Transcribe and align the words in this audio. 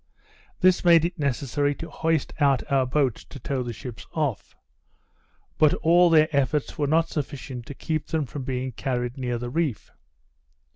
This 0.61 0.83
made 0.83 1.05
it 1.05 1.19
necessary 1.19 1.75
to 1.75 1.87
hoist 1.87 2.33
out 2.39 2.63
our 2.71 2.87
boats 2.87 3.23
to 3.25 3.39
tow 3.39 3.61
the 3.61 3.71
ships 3.71 4.07
off; 4.13 4.55
but 5.59 5.75
all 5.75 6.09
their 6.09 6.27
efforts 6.35 6.75
were 6.75 6.87
not 6.87 7.09
sufficient 7.09 7.67
to 7.67 7.75
keep 7.75 8.07
them 8.07 8.25
from 8.25 8.41
being 8.43 8.71
carried 8.71 9.15
near 9.15 9.37
the 9.37 9.51
reef. 9.51 9.91